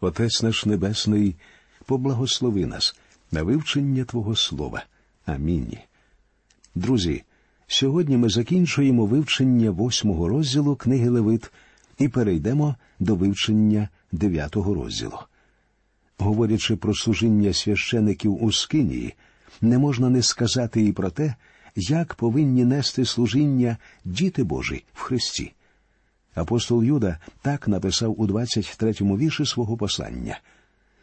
[0.00, 1.36] Отець наш Небесний,
[1.86, 2.96] поблагослови нас
[3.32, 4.84] на вивчення Твого Слова.
[5.26, 5.78] Амінь.
[6.74, 7.22] Друзі,
[7.66, 11.52] сьогодні ми закінчуємо вивчення восьмого розділу книги Левит
[11.98, 15.18] і перейдемо до вивчення дев'ятого розділу.
[16.18, 19.14] Говорячи про служіння священиків у Скинії,
[19.60, 21.34] не можна не сказати і про те,
[21.76, 25.52] як повинні нести служіння діти Божі в Христі.
[26.34, 30.40] Апостол Юда так написав у 23-му вірші свого послання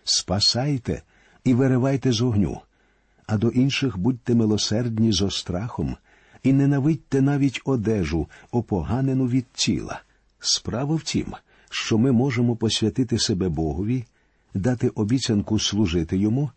[0.03, 1.01] Спасайте
[1.43, 2.61] і виривайте з огню,
[3.27, 5.97] а до інших будьте милосердні зо страхом,
[6.43, 10.01] і ненавидьте навіть одежу, опоганену від тіла.
[10.39, 11.33] Справа в тім,
[11.69, 14.05] що ми можемо посвятити себе Богові,
[14.53, 16.51] дати обіцянку служити йому,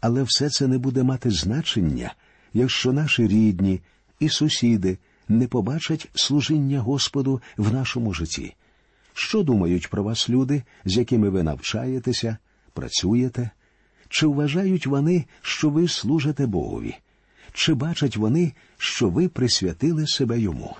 [0.00, 2.14] але все це не буде мати значення,
[2.54, 3.80] якщо наші рідні
[4.20, 4.98] і сусіди
[5.30, 8.54] не побачать служіння Господу в нашому житті.
[9.14, 12.36] Що думають про вас люди, з якими ви навчаєтеся,
[12.72, 13.50] працюєте?
[14.08, 16.96] Чи вважають вони, що ви служите Богові?
[17.52, 20.76] Чи бачать вони, що ви присвятили себе йому?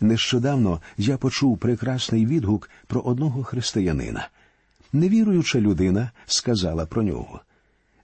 [0.00, 4.28] Нещодавно я почув прекрасний відгук про одного християнина.
[4.92, 7.40] Невіруюча людина сказала про нього.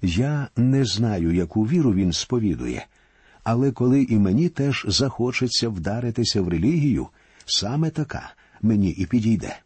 [0.02, 2.86] Я не знаю, яку віру він сповідує,
[3.50, 7.08] але коли і мені теж захочеться вдаритися в релігію,
[7.46, 9.56] саме така мені і підійде.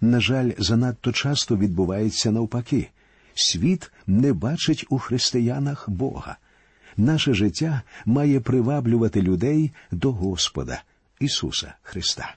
[0.00, 2.88] На жаль, занадто часто відбувається навпаки
[3.34, 6.36] світ не бачить у християнах Бога.
[6.96, 10.82] Наше життя має приваблювати людей до Господа
[11.20, 12.34] Ісуса Христа.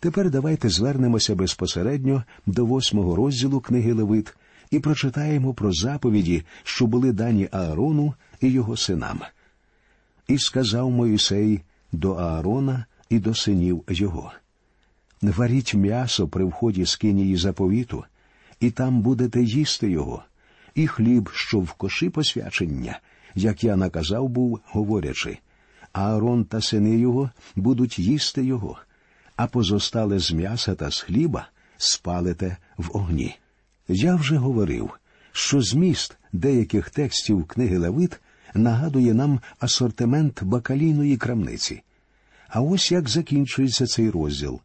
[0.00, 4.34] Тепер давайте звернемося безпосередньо до восьмого розділу книги Левит
[4.70, 9.20] і прочитаємо про заповіді, що були дані Аарону і його синам.
[10.28, 11.60] І сказав Моїсей
[11.92, 14.32] до Аарона і до синів його.
[15.22, 18.04] Варіть м'ясо при вході з кинії заповіту,
[18.60, 20.22] і там будете їсти його,
[20.74, 23.00] і хліб, що в коші посвячення,
[23.34, 25.38] як я наказав був, говорячи.
[25.92, 28.78] Аарон та сини його будуть їсти його,
[29.36, 33.36] а позостале з м'яса та з хліба спалите в огні.
[33.88, 34.90] Я вже говорив,
[35.32, 38.20] що зміст деяких текстів книги Левит
[38.54, 41.82] нагадує нам асортимент бакалійної крамниці.
[42.48, 44.60] А ось як закінчується цей розділ.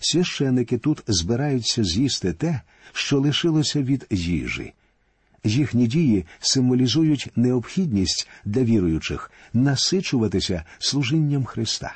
[0.00, 2.60] Священики тут збираються з'їсти те,
[2.92, 4.72] що лишилося від їжі.
[5.44, 11.94] Їхні дії символізують необхідність для віруючих насичуватися служінням Христа.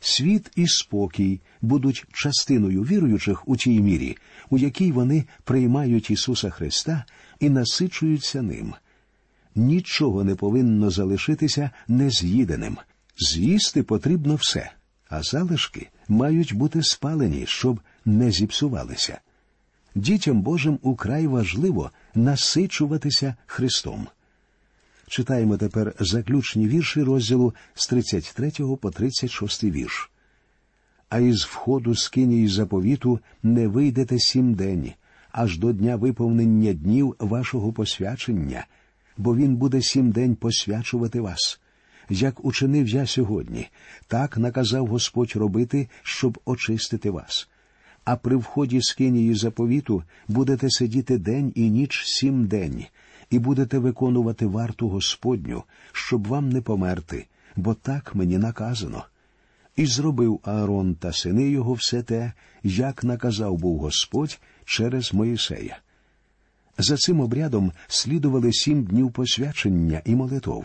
[0.00, 4.16] Світ і спокій будуть частиною віруючих у тій мірі,
[4.50, 7.04] у якій вони приймають Ісуса Христа
[7.40, 8.74] і насичуються ним.
[9.54, 12.78] Нічого не повинно залишитися нез'їденим.
[13.18, 14.70] З'їсти потрібно все,
[15.08, 19.20] а залишки мають бути спалені, щоб не зіпсувалися.
[19.94, 24.06] Дітям Божим украй важливо насичуватися Христом.
[25.08, 28.50] Читаємо тепер заключні вірші розділу з 33
[28.80, 30.10] по 36 вірш.
[31.08, 34.92] А із входу з кинії заповіту не вийдете сім день,
[35.32, 38.66] аж до дня виповнення днів вашого посвячення,
[39.20, 41.60] бо він буде сім день посвячувати вас.
[42.08, 43.68] Як учинив я сьогодні,
[44.06, 47.48] так наказав Господь робити, щоб очистити вас.
[48.04, 52.84] А при вході з кинії заповіту будете сидіти день і ніч сім день,
[53.30, 57.26] і будете виконувати варту Господню, щоб вам не померти,
[57.56, 59.04] бо так мені наказано.
[59.76, 62.32] І зробив Аарон та сини його все те,
[62.62, 65.78] як наказав був Господь через Моїсея.
[66.82, 70.64] За цим обрядом слідували сім днів посвячення і молитов.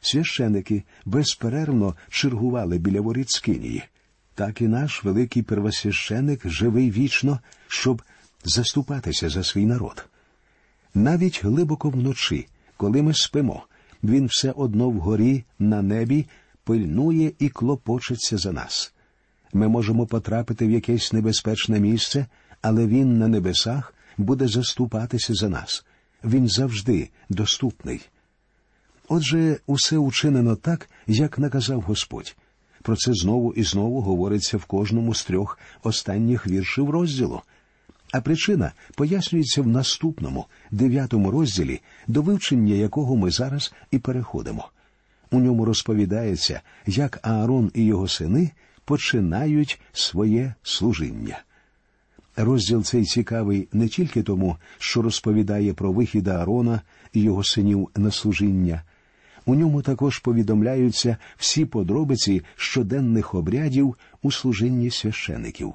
[0.00, 3.82] Священики безперервно чергували біля воріт Скинії.
[4.34, 8.02] Так і наш великий первосвященик живий вічно, щоб
[8.44, 10.06] заступатися за свій народ.
[10.94, 12.46] Навіть глибоко вночі,
[12.76, 13.62] коли ми спимо,
[14.04, 16.26] він все одно вгорі на небі
[16.64, 18.92] пильнує і клопочеться за нас.
[19.52, 22.26] Ми можемо потрапити в якесь небезпечне місце,
[22.62, 25.84] але він на небесах буде заступатися за нас.
[26.24, 28.00] Він завжди доступний.
[29.08, 32.36] Отже, усе учинено так, як наказав Господь.
[32.82, 37.42] Про це знову і знову говориться в кожному з трьох останніх віршів розділу.
[38.12, 44.68] А причина пояснюється в наступному, дев'ятому розділі, до вивчення якого ми зараз і переходимо.
[45.30, 48.50] У ньому розповідається, як Аарон і його сини
[48.84, 51.38] починають своє служіння.
[52.36, 56.80] Розділ цей цікавий не тільки тому, що розповідає про вихід Аарона
[57.12, 58.82] і його синів на служіння.
[59.46, 65.74] У ньому також повідомляються всі подробиці щоденних обрядів у служінні священиків.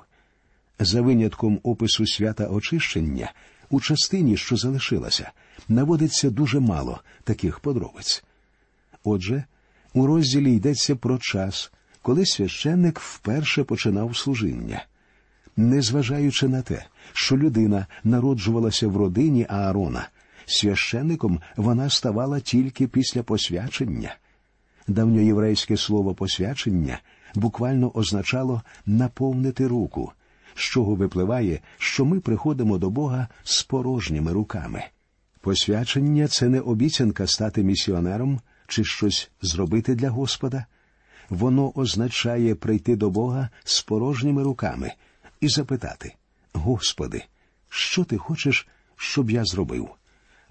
[0.79, 3.31] За винятком опису свята очищення,
[3.69, 5.31] у частині, що залишилася,
[5.67, 8.23] наводиться дуже мало таких подробиць.
[9.03, 9.43] Отже,
[9.93, 11.71] у розділі йдеться про час,
[12.01, 14.85] коли священник вперше починав служіння.
[15.57, 20.09] Незважаючи на те, що людина народжувалася в родині Аарона,
[20.45, 24.15] священником вона ставала тільки після посвячення.
[24.87, 26.99] Давньоєврейське слово посвячення
[27.35, 30.11] буквально означало наповнити руку,
[30.55, 34.83] з чого випливає, що ми приходимо до Бога з порожніми руками.
[35.41, 40.65] Посвячення це не обіцянка стати місіонером чи щось зробити для Господа.
[41.29, 44.91] Воно означає прийти до Бога з порожніми руками
[45.41, 46.13] і запитати
[46.53, 47.23] Господи,
[47.69, 49.89] що ти хочеш, щоб я зробив?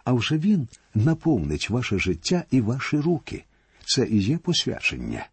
[0.05, 3.45] А вже Він наповнить ваше життя і ваші руки.
[3.85, 5.27] Це і є посвячення.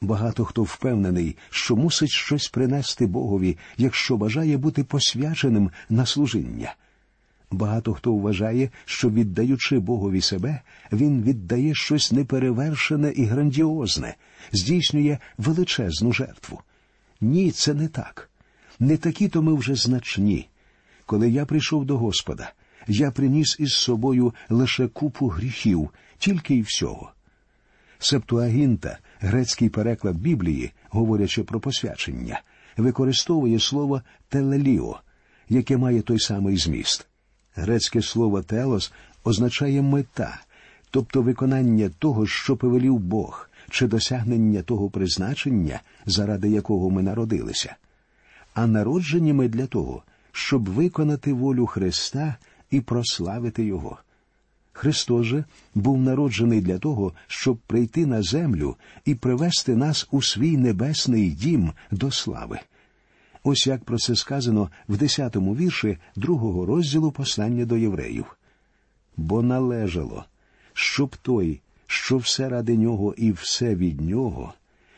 [0.00, 6.74] Багато хто впевнений, що мусить щось принести Богові, якщо бажає бути посвяченим на служіння.
[7.50, 10.60] Багато хто вважає, що, віддаючи Богові себе,
[10.92, 14.14] він віддає щось неперевершене і грандіозне,
[14.52, 16.60] здійснює величезну жертву.
[17.20, 18.30] Ні, це не так.
[18.80, 20.48] Не такі то ми вже значні.
[21.06, 22.52] Коли я прийшов до Господа,
[22.88, 27.12] я приніс із собою лише купу гріхів, тільки й всього.
[27.98, 32.40] Септуагінта, грецький переклад Біблії, говорячи про посвячення,
[32.76, 35.00] використовує слово телеліо,
[35.48, 37.06] яке має той самий зміст.
[37.54, 38.92] Грецьке слово телос
[39.24, 40.40] означає мета,
[40.90, 47.76] тобто виконання того, що повелів Бог, чи досягнення того призначення, заради якого ми народилися.
[48.56, 52.36] А народжені ми для того, щоб виконати волю Христа
[52.70, 53.98] і прославити Його.
[54.72, 55.44] Христос же
[55.74, 61.72] був народжений для того, щоб прийти на землю і привести нас у свій небесний дім
[61.90, 62.58] до слави.
[63.42, 68.36] Ось як про це сказано в десятому вірші другого розділу послання до євреїв.
[69.16, 70.24] Бо належало,
[70.72, 74.54] щоб той, що все ради нього і все від нього,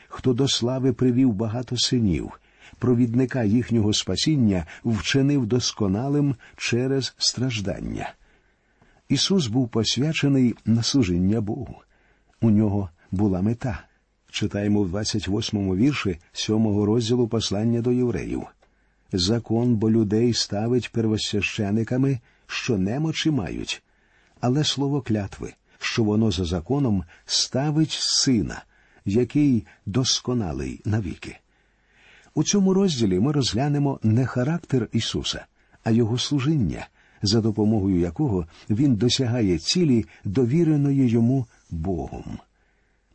[0.08, 2.32] хто до слави привів багато синів,
[2.78, 8.14] провідника їхнього спасіння вчинив досконалим через страждання.
[9.08, 11.76] Ісус був посвячений на служіння Богу.
[12.40, 13.84] У нього була мета.
[14.30, 18.46] Читаємо в 28-му вірші 7-го розділу послання до євреїв.
[19.12, 23.82] Закон бо людей ставить первосвящениками, що немочі мають,
[24.40, 28.64] але слово клятви, що воно за законом ставить сина,
[29.04, 31.38] який досконалий навіки.
[32.34, 35.46] У цьому розділі ми розглянемо не характер Ісуса,
[35.84, 36.88] а Його служіння,
[37.22, 42.38] за допомогою якого Він досягає цілі, довіреної йому Богом.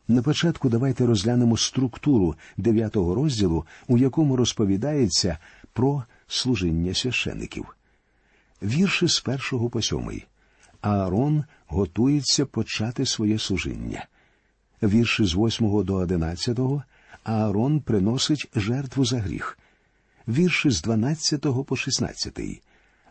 [0.08, 5.38] На початку давайте розглянемо структуру дев'ятого розділу, у якому розповідається
[5.72, 7.76] про служіння священиків.
[8.62, 10.26] Вірші з першого по сьомий.
[10.80, 14.06] Аарон готується почати своє служіння.
[14.82, 16.82] Вірші з восьмого до одинадцятого
[17.24, 19.58] Аарон приносить жертву за гріх.
[20.28, 22.62] Вірші з дванадцятого по шістнадцятий.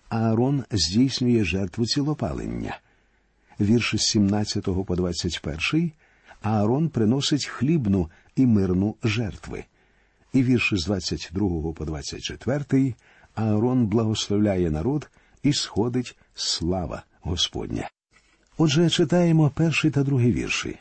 [0.09, 2.79] Аарон здійснює жертву цілопалення.
[3.59, 5.91] Вірші з 17 по 21
[6.41, 9.63] Аарон приносить хлібну і мирну жертви.
[10.33, 12.93] І вірші з 22 по 24
[13.35, 15.09] Аарон благословляє народ
[15.43, 17.89] і сходить слава Господня.
[18.57, 20.77] Отже, читаємо перший та другий вірші.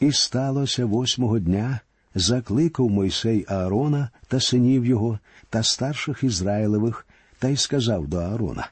[0.00, 1.80] І сталося восьмого дня,
[2.16, 5.18] закликав Мойсей Аарона та синів його
[5.50, 7.06] та старших Ізраїлевих,
[7.38, 8.70] та й сказав до Аарона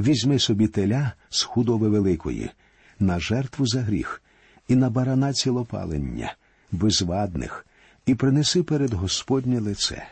[0.00, 2.50] Візьми собі теля з худоби великої,
[2.98, 4.22] на жертву за гріх,
[4.68, 6.34] і на барана цілопалення,
[6.72, 7.66] безвадних,
[8.06, 10.06] і принеси перед Господнє лице.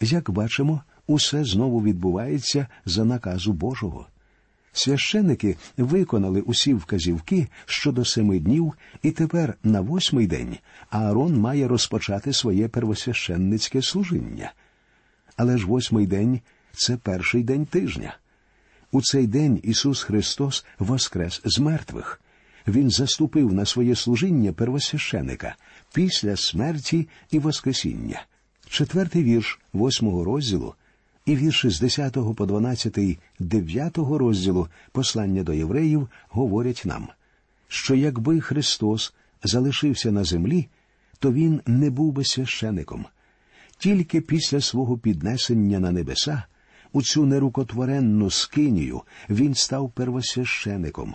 [0.00, 4.06] Як бачимо, усе знову відбувається за наказу Божого.
[4.76, 10.56] Священники виконали усі вказівки щодо семи днів, і тепер на восьмий день
[10.90, 14.52] Аарон має розпочати своє первосвященницьке служіння.
[15.36, 16.40] Але ж восьмий день
[16.72, 18.16] це перший день тижня.
[18.90, 22.20] У цей день Ісус Христос воскрес з мертвих.
[22.66, 25.56] Він заступив на своє служіння первосвященика
[25.92, 28.22] після смерті і Воскресіння.
[28.68, 30.74] Четвертий вірш восьмого розділу
[31.26, 32.98] і вірші з 10 по 12
[33.38, 37.08] дев'ятого розділу послання до євреїв говорять нам,
[37.68, 40.68] що якби Христос залишився на землі,
[41.18, 43.06] то Він не був би священиком.
[43.78, 46.42] Тільки після свого піднесення на небеса
[46.92, 51.14] у цю нерукотворенну скинію він став первосвящеником,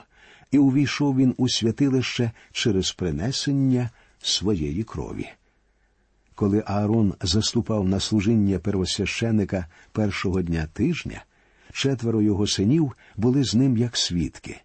[0.52, 3.90] і увійшов він у святилище через принесення
[4.22, 5.30] своєї крові.
[6.40, 11.24] Коли Аарон заступав на служіння первосвященика першого дня тижня,
[11.74, 14.62] четверо його синів були з ним як свідки.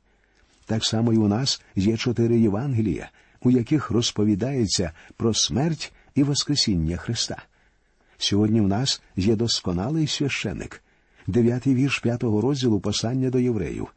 [0.67, 3.11] Так само й у нас є чотири Євангелія,
[3.43, 7.43] у яких розповідається про смерть і Воскресіння Христа.
[8.19, 10.83] Сьогодні в нас є досконалий священик,
[11.27, 13.89] дев'ятий вірш п'ятого розділу послання до євреїв.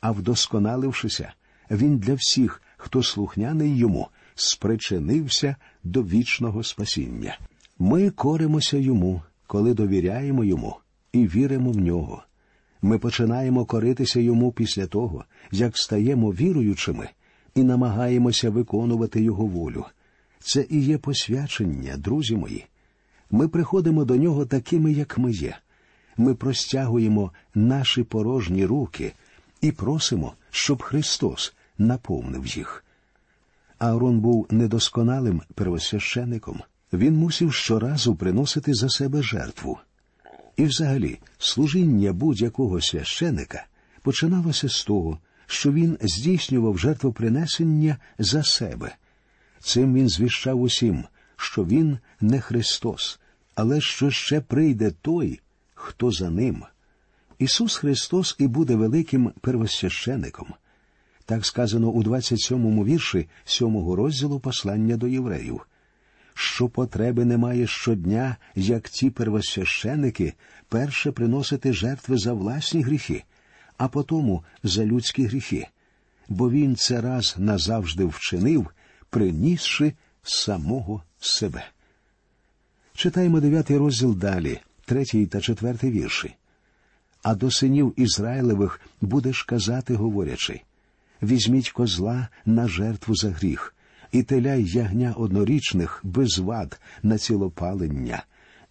[0.00, 1.32] А вдосконалившися,
[1.70, 4.08] він для всіх, хто слухняний йому,
[4.40, 7.38] спричинився до вічного спасіння.
[7.78, 10.76] Ми коримося йому, коли довіряємо йому
[11.12, 12.22] і віримо в нього.
[12.82, 17.08] Ми починаємо коритися йому після того, як стаємо віруючими
[17.54, 19.84] і намагаємося виконувати його волю.
[20.40, 22.66] Це і є посвячення, друзі мої.
[23.30, 25.56] Ми приходимо до нього такими, як ми є.
[26.16, 29.12] Ми простягуємо наші порожні руки
[29.60, 32.84] і просимо, щоб Христос наповнив їх.
[33.78, 36.60] Аарон був недосконалим первосвященником.
[36.92, 39.78] Він мусив щоразу приносити за себе жертву.
[40.56, 43.66] І, взагалі, служіння будь-якого священика
[44.02, 48.96] починалося з того, що він здійснював жертвопринесення за себе.
[49.60, 51.04] Цим він звіщав усім,
[51.36, 53.20] що він не Христос,
[53.54, 55.40] але що ще прийде той,
[55.74, 56.64] хто за ним.
[57.38, 60.54] Ісус Христос і буде великим первосвящеником.
[61.28, 65.60] Так сказано у 27-му вірші 7-го розділу послання до євреїв.
[66.34, 70.34] Що потреби немає щодня, як ті первосвященики,
[70.68, 73.24] перше приносити жертви за власні гріхи,
[73.76, 75.66] а потому за людські гріхи,
[76.28, 78.66] бо він це раз назавжди вчинив,
[79.10, 79.92] принісши
[80.22, 81.64] самого себе.
[82.94, 86.34] Читаємо дев'ятий розділ далі, третій та четвертий вірші.
[87.22, 90.60] А до синів Ізраїлевих будеш казати, говорячи
[91.22, 93.74] візьміть козла на жертву за гріх,
[94.12, 98.24] і теля й ягня однорічних без вад на цілопалення,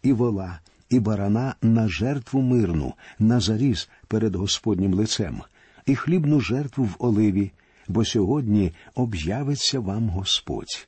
[0.04, 5.42] і вола, і барана на жертву мирну, на заріз перед Господнім лицем,
[5.86, 7.51] і хлібну жертву в оливі,
[7.88, 10.88] бо сьогодні об'явиться вам Господь.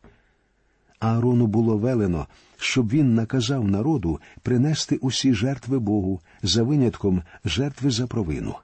[0.99, 8.07] Аарону було велено, щоб він наказав народу принести усі жертви Богу за винятком жертви за
[8.07, 8.55] провину.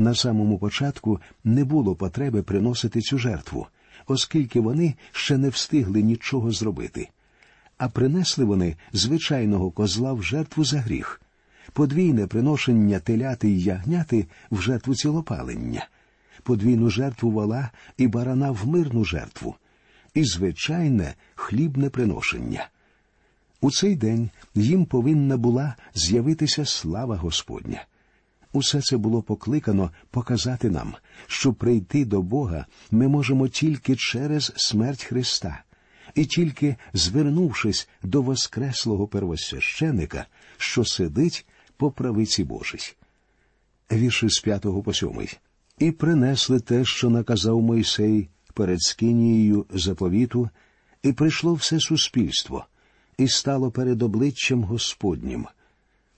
[0.00, 3.66] На самому початку не було потреби приносити цю жертву,
[4.06, 7.08] оскільки вони ще не встигли нічого зробити.
[7.78, 11.20] А принесли вони звичайного козла в жертву за гріх,
[11.72, 15.88] подвійне приношення теляти й ягняти в жертву цілопалення,
[16.42, 19.54] подвійну жертву вола і барана в мирну жертву,
[20.14, 22.68] і звичайне хлібне приношення.
[23.60, 27.86] У цей день їм повинна була з'явитися слава Господня.
[28.52, 30.94] Усе це було покликано показати нам,
[31.26, 35.62] що прийти до Бога ми можемо тільки через смерть Христа,
[36.14, 40.26] і тільки звернувшись до Воскреслого первосвященика,
[40.56, 42.94] що сидить по правиці Божій.
[43.92, 45.38] Вірші з п'ятого по сьомий.
[45.78, 50.48] І принесли те, що наказав Мойсей перед Скинією заповіту,
[51.02, 52.66] і прийшло все суспільство,
[53.18, 55.46] і стало перед обличчям Господнім.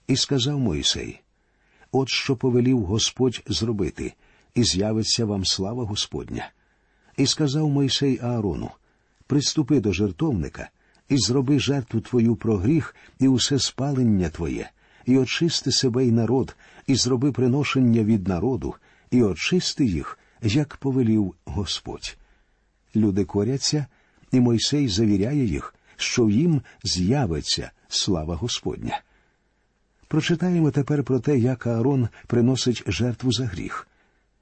[0.07, 1.22] І сказав Мойсей
[1.93, 4.15] От що повелів Господь зробити,
[4.55, 6.51] і з'явиться вам слава Господня.
[7.17, 8.71] І сказав Мойсей Аарону:
[9.27, 10.71] Приступи до жертовника,
[11.09, 14.71] і зроби жертву твою про гріх і усе спалення твоє,
[15.07, 16.57] і очисти себе й народ,
[16.87, 18.75] і зроби приношення від народу,
[19.11, 22.17] і очисти їх, як повелів Господь.
[22.97, 23.87] Люди коряться,
[24.33, 29.01] і Мойсей завіряє їх, що їм з'явиться слава Господня.
[30.13, 33.89] Прочитаємо тепер про те, як Аарон приносить жертву за гріх,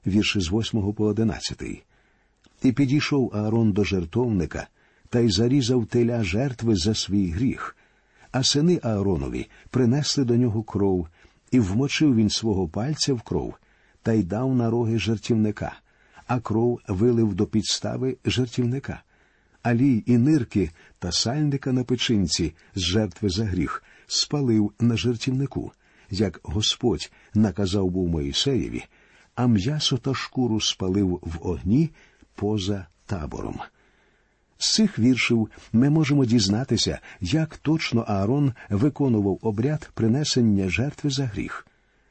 [0.06, 1.62] вірші з 8 по 11.
[2.62, 4.68] І підійшов Аарон до жертовника
[5.08, 7.76] та й зарізав теля жертви за свій гріх,
[8.32, 11.08] а сини Ааронові принесли до нього кров,
[11.50, 13.54] і вмочив він свого пальця в кров
[14.02, 15.72] та й дав на роги жертівника,
[16.26, 19.02] а кров вилив до підстави жертівника.
[19.62, 25.72] Алій і нирки та сальника на печинці з жертви за гріх спалив на жертівнику,
[26.10, 28.84] як Господь наказав був Моїсеєві,
[29.34, 31.90] а м'ясо та шкуру спалив в огні
[32.34, 33.60] поза табором.
[34.58, 41.66] З цих віршів ми можемо дізнатися, як точно Аарон виконував обряд принесення жертви за гріх.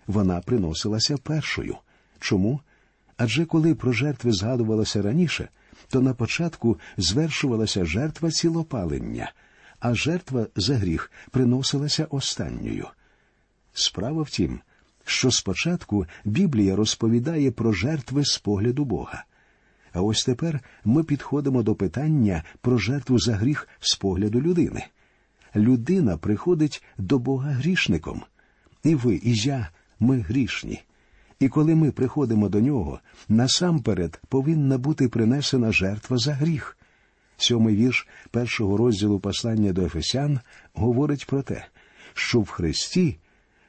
[0.07, 1.75] Вона приносилася першою.
[2.19, 2.59] Чому?
[3.17, 5.49] Адже коли про жертви згадувалося раніше,
[5.89, 9.31] то на початку звершувалася жертва цілопалення–
[9.79, 12.87] а жертва за гріх приносилася останньою.
[13.73, 14.59] Справа в тім,
[15.05, 19.25] що спочатку Біблія розповідає про жертви з погляду Бога.
[19.93, 24.85] А ось тепер ми підходимо до питання про жертву за гріх з погляду людини.
[25.55, 28.23] людина приходить до Бога грішником.
[28.83, 29.69] І ви, і я,
[29.99, 30.83] ми грішні.
[31.39, 36.77] І коли ми приходимо до нього, насамперед повинна бути принесена жертва за гріх.
[37.41, 40.39] Сьомий вірш першого розділу послання до Ефесян
[40.73, 41.65] говорить про те,
[42.13, 43.17] що в Христі,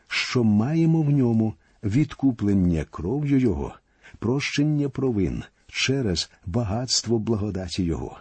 [0.08, 3.74] що маємо в ньому відкуплення кров'ю Його,
[4.18, 8.20] прощення провин через багатство благодаті Його.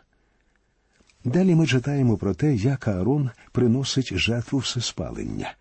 [1.25, 5.53] Далі ми читаємо про те, як Аарон приносить жертву всеспалення.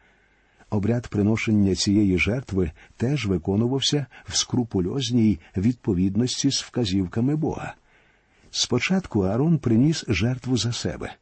[0.71, 7.75] Обряд приношення цієї жертви теж виконувався в скрупульозній відповідності з вказівками Бога.
[8.61, 11.15] Спочатку Аарон приніс жертву за себе.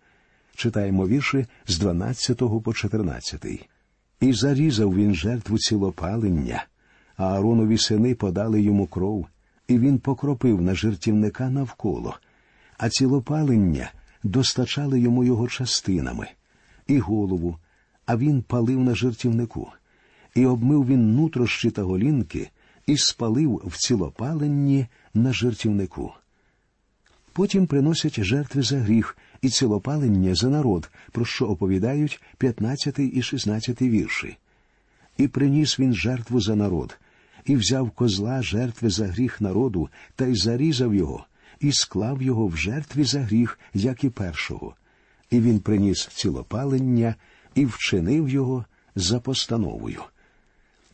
[0.55, 3.69] Читаємо вірші з 12 по 14.
[4.21, 6.65] І зарізав він жертву цілопалення,
[7.17, 9.27] а Ааронові сини подали йому кров,
[9.69, 12.17] і він покропив на жертівника навколо,
[12.79, 16.29] а цілопалення достачали йому його частинами,
[16.87, 17.57] і голову,
[18.07, 19.73] а він палив на жертівнику,
[20.35, 22.51] і обмив він нутрощі та голінки,
[22.87, 26.13] і спалив в цілопаленні на жертівнику.
[27.37, 33.83] Потім приносять жертви за гріх і цілопалення за народ, про що оповідають 15 і 16
[33.83, 34.37] вірші.
[35.17, 36.99] І приніс він жертву за народ,
[37.45, 41.27] і взяв козла жертви за гріх народу, та й зарізав його,
[41.61, 44.75] і склав його в жертві за гріх, як і першого.
[45.31, 47.15] І він приніс цілопалення
[47.55, 48.65] і вчинив його
[48.95, 50.03] за постановою.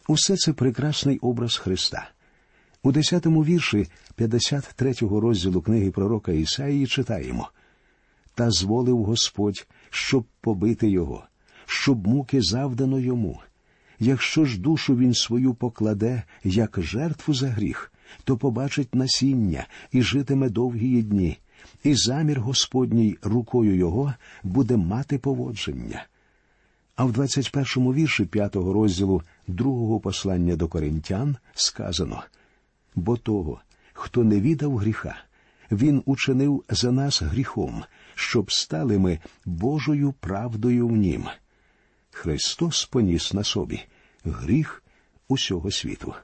[0.09, 2.11] Усе це прекрасний образ Христа.
[2.83, 7.51] У десятому вірші 53-го розділу книги пророка Ісаїї читаємо
[8.35, 11.25] Та зволив Господь, щоб побити його,
[11.67, 13.41] щоб муки завдано йому.
[13.99, 17.93] Якщо ж душу він свою покладе, як жертву за гріх,
[18.25, 21.39] то побачить насіння і житиме довгі дні,
[21.85, 26.07] і замір Господній рукою його буде мати поводження.
[26.97, 32.23] А в 21-му вірші п'ятого розділу другого послання до коринтян сказано
[32.95, 33.61] бо того,
[34.03, 35.17] хто не віддав гріха,
[35.71, 37.85] він учинив за нас гріхом,
[38.15, 41.25] щоб стали ми Божою правдою в нім.
[42.11, 43.81] Христос поніс на собі
[44.25, 44.83] гріх
[45.29, 46.15] усього світу.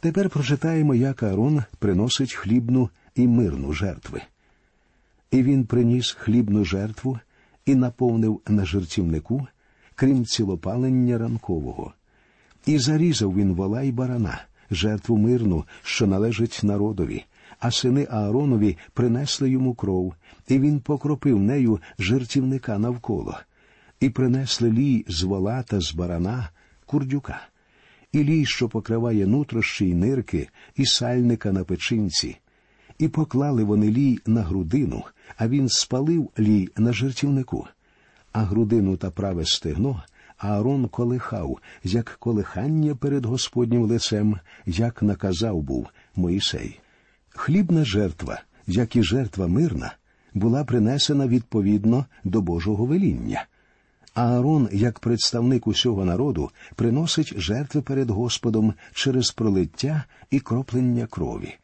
[0.00, 4.22] Тепер прочитаємо, як Аарон приносить хлібну і мирну жертви.
[5.30, 7.18] І він приніс хлібну жертву
[7.66, 9.46] і наповнив на жертівнику,
[9.94, 11.92] крім цілопалення ранкового,
[12.66, 17.24] і зарізав він вола й барана, жертву мирну, що належить народові,
[17.58, 20.14] а сини Ааронові принесли йому кров,
[20.48, 23.38] і він покропив нею жертівника навколо,
[24.00, 26.50] і принесли лій з вола та з барана
[26.86, 27.40] курдюка,
[28.12, 32.36] і лій, що покриває нутрощі й нирки, і сальника на печинці.
[32.98, 35.02] І поклали вони лій на грудину,
[35.36, 37.66] а він спалив лій на жертівнику,
[38.32, 40.02] а грудину та праве стегно
[40.38, 46.80] Аарон колихав, як колихання перед Господнім лицем, як наказав був Моїсей.
[47.28, 49.94] Хлібна жертва, як і жертва мирна,
[50.34, 53.46] була принесена відповідно до Божого веління.
[54.14, 61.54] Аарон, як представник усього народу, приносить жертви перед Господом через пролиття і кроплення крові.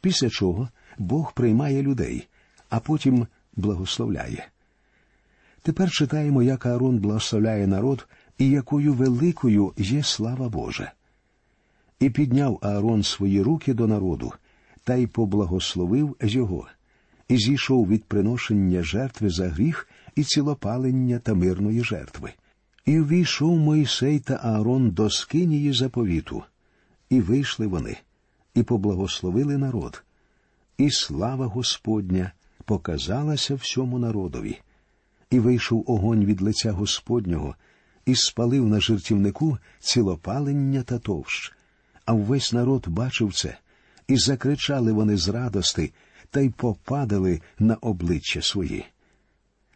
[0.00, 2.28] Після чого Бог приймає людей,
[2.70, 4.48] а потім благословляє.
[5.64, 8.06] Тепер читаємо, як Аарон благословляє народ
[8.38, 10.92] і якою великою є слава Божа.
[12.00, 14.32] І підняв Аарон свої руки до народу
[14.84, 16.66] та й поблагословив його,
[17.28, 22.32] і зійшов від приношення жертви за гріх і цілопалення та мирної жертви.
[22.86, 26.42] І ввійшов Мойсей та Аарон до скинії заповіту,
[27.10, 27.96] і вийшли вони,
[28.54, 30.04] і поблагословили народ.
[30.78, 32.32] І слава Господня
[32.64, 34.60] показалася всьому народові
[35.30, 37.54] і вийшов огонь від лиця Господнього,
[38.06, 41.52] і спалив на жертівнику цілопалення та товщ.
[42.04, 43.58] А весь народ бачив це,
[44.08, 45.92] і закричали вони з радости
[46.30, 48.84] та й попадали на обличчя свої.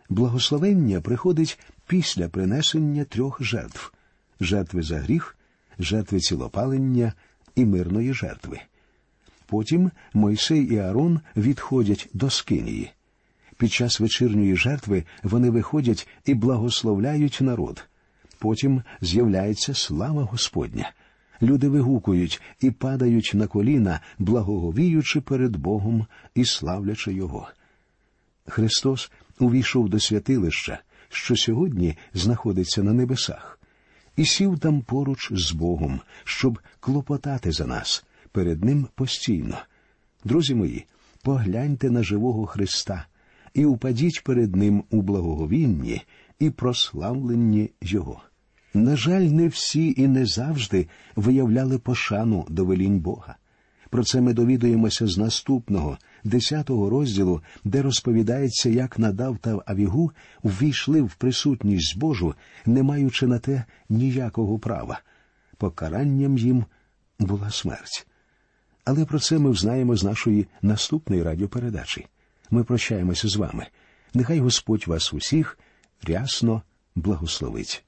[0.09, 3.93] Благословення приходить після принесення трьох жертв
[4.41, 5.37] жертви за гріх,
[5.79, 7.13] жертви цілопалення
[7.55, 8.61] і мирної жертви.
[9.47, 12.91] Потім Мойсей і Аарон відходять до скинії.
[13.59, 17.85] Під час вечірньої жертви вони виходять і благословляють народ.
[18.39, 20.93] Потім з'являється слава Господня.
[21.43, 27.49] Люди вигукують і падають на коліна, благоговіючи перед Богом і славлячи Його.
[28.47, 33.61] Христос увійшов до святилища, що сьогодні знаходиться на небесах,
[34.17, 39.59] і сів там поруч з Богом, щоб клопотати за нас перед Ним постійно.
[40.25, 40.87] Друзі мої,
[41.23, 43.07] погляньте на живого Христа
[43.55, 46.03] і упадіть перед Ним у благоговінні
[46.39, 48.23] і прославленні Його.
[48.75, 53.37] На жаль, не всі і не завжди виявляли пошану до велінь Бога.
[53.91, 60.11] Про це ми довідуємося з наступного, десятого розділу, де розповідається, як Надав та Авігу
[60.43, 62.35] ввійшли в присутність Божу,
[62.67, 65.01] не маючи на те ніякого права.
[65.57, 66.65] Покаранням їм
[67.19, 68.07] була смерть.
[68.85, 72.07] Але про це ми взнаємо з нашої наступної радіопередачі.
[72.51, 73.67] Ми прощаємося з вами.
[74.15, 75.59] Нехай Господь вас усіх
[76.03, 76.63] рясно
[76.95, 77.85] благословить.